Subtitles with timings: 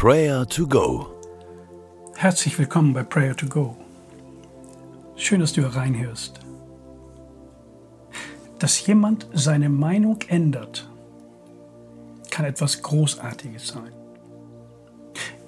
[0.00, 1.08] Prayer to Go.
[2.14, 3.76] Herzlich willkommen bei Prayer to Go.
[5.16, 6.38] Schön, dass du reinhörst.
[8.60, 10.88] Dass jemand seine Meinung ändert,
[12.30, 13.90] kann etwas Großartiges sein.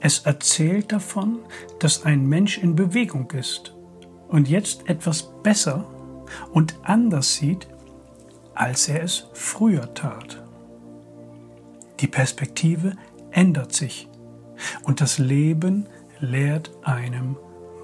[0.00, 1.38] Es erzählt davon,
[1.78, 3.72] dass ein Mensch in Bewegung ist
[4.26, 5.84] und jetzt etwas besser
[6.50, 7.68] und anders sieht,
[8.54, 10.42] als er es früher tat.
[12.00, 12.96] Die Perspektive
[13.30, 14.09] ändert sich
[14.82, 15.86] und das Leben
[16.20, 17.36] lehrt einem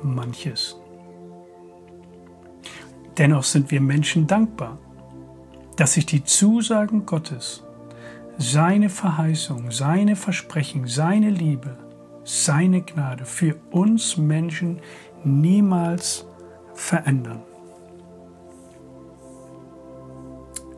[0.03, 0.77] manches.
[3.19, 4.79] Dennoch sind wir Menschen dankbar,
[5.77, 7.63] dass sich die Zusagen Gottes,
[8.39, 11.79] seine Verheißung, seine Versprechen, seine Liebe,
[12.25, 14.81] seine Gnade für uns Menschen
[15.25, 16.27] niemals
[16.75, 17.43] verändern.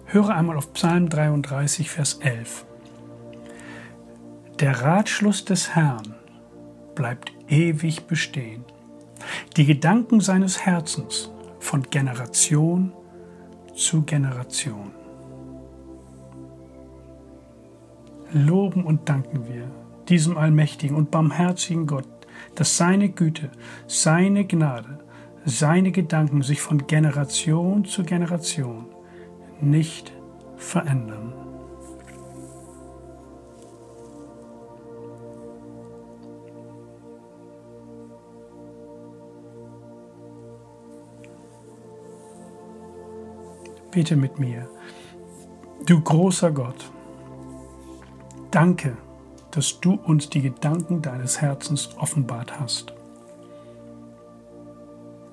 [0.07, 2.65] Höre einmal auf Psalm 33, Vers 11.
[4.61, 6.17] Der Ratschluss des Herrn
[6.97, 8.65] bleibt ewig bestehen.
[9.57, 12.93] Die Gedanken seines Herzens von Generation
[13.77, 14.91] zu Generation.
[18.33, 19.71] Loben und danken wir
[20.09, 22.09] diesem allmächtigen und barmherzigen Gott,
[22.57, 23.51] dass seine Güte,
[23.87, 24.99] seine Gnade,
[25.45, 28.87] seine Gedanken sich von Generation zu Generation
[29.61, 30.13] nicht
[30.57, 31.33] verändern.
[43.99, 44.69] Bete mit mir.
[45.85, 46.89] Du großer Gott,
[48.53, 48.97] danke,
[49.51, 52.95] dass du uns die Gedanken deines Herzens offenbart hast.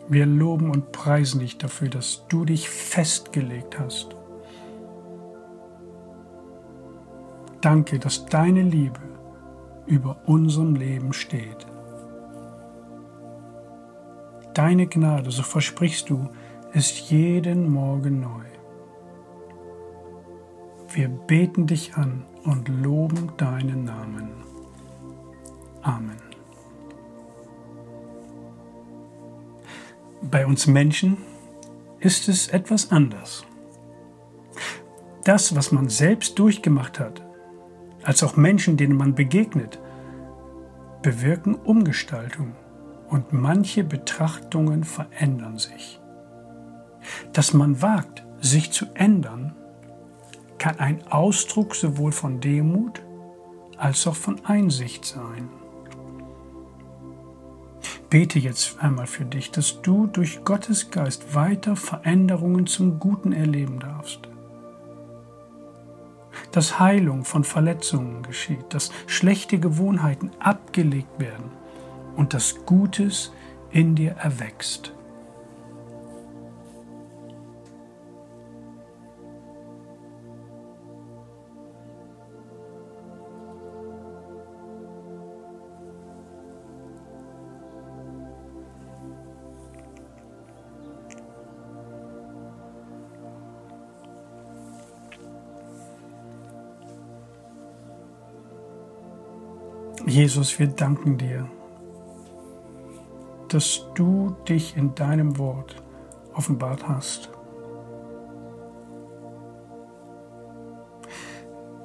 [0.07, 4.15] Wir loben und preisen dich dafür, dass du dich festgelegt hast.
[7.61, 8.99] Danke, dass deine Liebe
[9.85, 11.67] über unserem Leben steht.
[14.55, 16.29] Deine Gnade, so versprichst du,
[16.73, 18.54] ist jeden Morgen neu.
[20.95, 24.29] Wir beten dich an und loben deinen Namen.
[25.81, 26.15] Amen.
[30.21, 31.17] Bei uns Menschen
[31.99, 33.45] ist es etwas anders.
[35.25, 37.21] Das, was man selbst durchgemacht hat,
[38.03, 39.81] als auch Menschen, denen man begegnet,
[41.01, 42.53] bewirken Umgestaltung
[43.09, 45.99] und manche Betrachtungen verändern sich.
[47.33, 49.57] Dass man wagt, sich zu ändern,
[50.57, 53.01] kann ein Ausdruck sowohl von Demut
[53.77, 55.49] als auch von Einsicht sein.
[58.09, 63.79] Bete jetzt einmal für dich, dass du durch Gottes Geist weiter Veränderungen zum Guten erleben
[63.79, 64.21] darfst.
[66.51, 71.51] Dass Heilung von Verletzungen geschieht, dass schlechte Gewohnheiten abgelegt werden
[72.15, 73.33] und dass Gutes
[73.71, 74.93] in dir erwächst.
[100.07, 101.49] Jesus, wir danken dir,
[103.47, 105.81] dass du dich in deinem Wort
[106.33, 107.31] offenbart hast.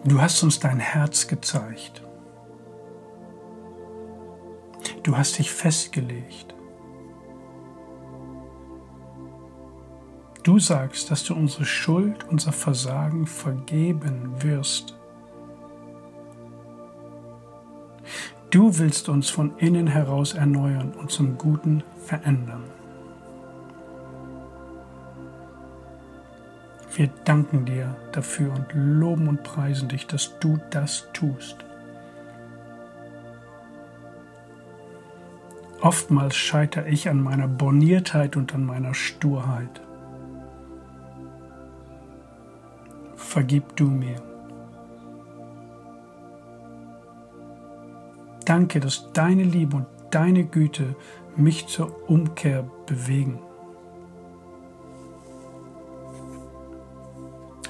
[0.04, 2.02] Du hast uns dein Herz gezeigt.
[5.02, 6.54] Du hast dich festgelegt.
[10.42, 14.99] Du sagst, dass du unsere Schuld, unser Versagen vergeben wirst.
[18.50, 22.64] Du willst uns von innen heraus erneuern und zum Guten verändern.
[26.92, 31.58] Wir danken dir dafür und loben und preisen dich, dass du das tust.
[35.80, 39.80] Oftmals scheitere ich an meiner Borniertheit und an meiner Sturheit.
[43.14, 44.29] Vergib du mir.
[48.44, 50.96] Danke, dass deine Liebe und deine Güte
[51.36, 53.38] mich zur Umkehr bewegen.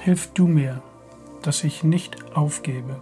[0.01, 0.81] Hilf du mir,
[1.43, 2.99] dass ich nicht aufgebe.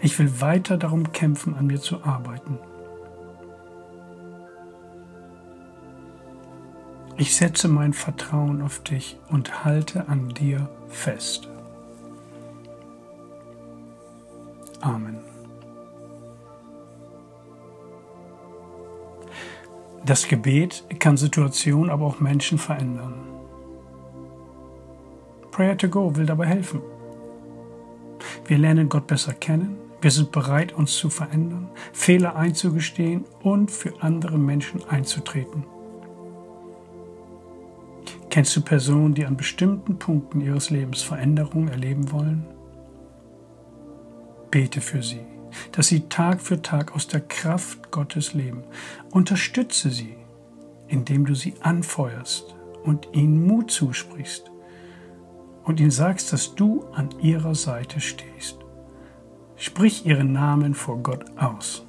[0.00, 2.58] Ich will weiter darum kämpfen, an mir zu arbeiten.
[7.16, 11.48] Ich setze mein Vertrauen auf dich und halte an dir fest.
[14.80, 15.18] Amen.
[20.04, 23.14] Das Gebet kann Situationen, aber auch Menschen verändern.
[25.50, 26.80] Prayer to Go will dabei helfen.
[28.46, 33.92] Wir lernen Gott besser kennen, wir sind bereit, uns zu verändern, Fehler einzugestehen und für
[34.00, 35.64] andere Menschen einzutreten.
[38.30, 42.46] Kennst du Personen, die an bestimmten Punkten ihres Lebens Veränderungen erleben wollen?
[44.50, 45.26] Bete für sie,
[45.72, 48.62] dass sie Tag für Tag aus der Kraft Gottes leben.
[49.10, 50.16] Unterstütze sie,
[50.86, 52.54] indem du sie anfeuerst
[52.84, 54.50] und ihnen Mut zusprichst
[55.64, 58.58] und ihnen sagst, dass du an ihrer Seite stehst.
[59.56, 61.87] Sprich ihren Namen vor Gott aus.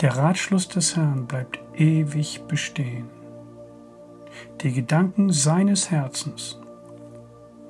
[0.00, 3.10] Der Ratschluss des Herrn bleibt ewig bestehen.
[4.62, 6.58] Die Gedanken seines Herzens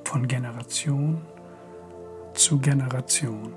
[0.05, 1.21] von Generation
[2.35, 3.53] zu Generation.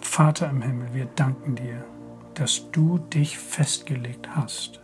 [0.00, 1.84] Vater im Himmel, wir danken dir,
[2.34, 4.80] dass du dich festgelegt hast.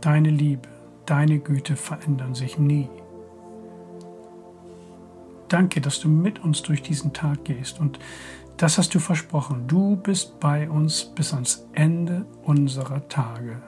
[0.00, 0.68] Deine Liebe,
[1.04, 2.88] deine Güte verändern sich nie.
[5.50, 7.98] Danke, dass du mit uns durch diesen Tag gehst und
[8.56, 9.66] das hast du versprochen.
[9.66, 13.60] Du bist bei uns bis ans Ende unserer Tage.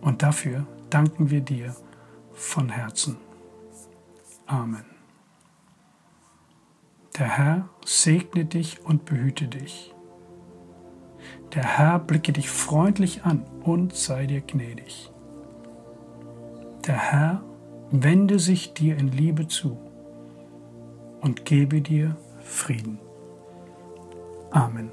[0.00, 1.74] Und dafür danken wir dir
[2.32, 3.16] von Herzen.
[4.46, 4.84] Amen.
[7.18, 9.92] Der Herr segne dich und behüte dich.
[11.54, 15.10] Der Herr blicke dich freundlich an und sei dir gnädig.
[16.86, 17.42] Der Herr
[17.90, 19.85] wende sich dir in Liebe zu
[21.26, 22.98] und gebe dir Frieden.
[24.52, 24.92] Amen.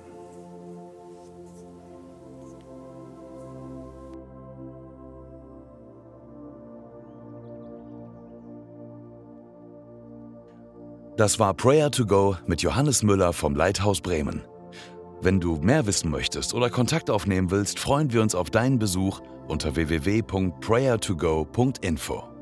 [11.18, 14.42] Das war Prayer to Go mit Johannes Müller vom Leithaus Bremen.
[15.22, 19.22] Wenn du mehr wissen möchtest oder Kontakt aufnehmen willst, freuen wir uns auf deinen Besuch
[19.48, 22.33] unter www.prayertogo.info.